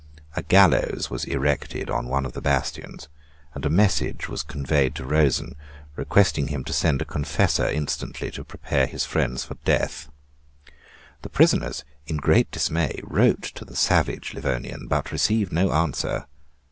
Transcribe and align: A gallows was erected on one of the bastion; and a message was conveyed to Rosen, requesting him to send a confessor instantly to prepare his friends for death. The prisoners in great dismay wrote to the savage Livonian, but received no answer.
A 0.35 0.41
gallows 0.41 1.11
was 1.11 1.25
erected 1.25 1.91
on 1.91 2.07
one 2.07 2.25
of 2.25 2.33
the 2.33 2.41
bastion; 2.41 2.97
and 3.53 3.63
a 3.63 3.69
message 3.69 4.27
was 4.27 4.41
conveyed 4.41 4.95
to 4.95 5.05
Rosen, 5.05 5.55
requesting 5.95 6.47
him 6.47 6.63
to 6.63 6.73
send 6.73 7.03
a 7.03 7.05
confessor 7.05 7.67
instantly 7.69 8.31
to 8.31 8.43
prepare 8.43 8.87
his 8.87 9.05
friends 9.05 9.43
for 9.43 9.57
death. 9.63 10.09
The 11.21 11.29
prisoners 11.29 11.83
in 12.07 12.17
great 12.17 12.49
dismay 12.49 12.99
wrote 13.03 13.43
to 13.53 13.63
the 13.63 13.75
savage 13.75 14.33
Livonian, 14.33 14.87
but 14.87 15.11
received 15.11 15.51
no 15.53 15.71
answer. 15.71 16.25